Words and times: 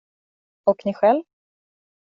Och 0.63 0.81
ni 0.85 0.93
själv? 0.93 1.23